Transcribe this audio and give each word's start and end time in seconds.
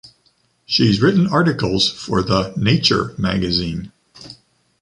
She’s 0.65 0.99
written 0.99 1.27
articles 1.27 1.87
for 1.91 2.23
the 2.23 2.55
“Nature” 2.57 3.13
magazine. 3.19 3.91